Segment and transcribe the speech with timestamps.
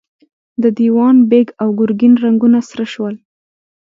[0.61, 3.15] د دېوان بېګ او ګرګين رنګونه سره شول.